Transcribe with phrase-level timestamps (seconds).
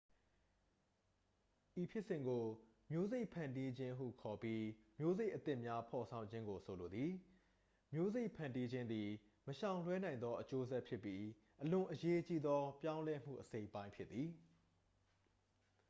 [1.81, 2.45] ဤဖြစ်စဉ်ကို
[2.91, 4.63] မျိုးစိတ်ဖန်တီးခြင်းဟုခေါ်ပြီး
[4.99, 7.11] မျိုးစိတ်အသစ်များ ဖော်ဆောင်ခြင်းကို ဆိုလိုသည်
[7.93, 9.09] မျိုးစိတ်ဖန်တီးခြင်းသည်
[9.47, 11.23] မရှောင်လွှဲနိုင်သော အကျိုးဆက်ဖြစ်ပြီး
[11.61, 14.29] အလွန်အရေးကြီးသော ပြောင်းလဲမှု အစိတ်အပိုင်းဖြစ်သည်